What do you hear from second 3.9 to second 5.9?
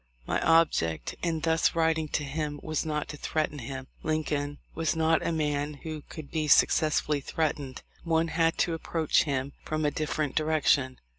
Lincoln was not a man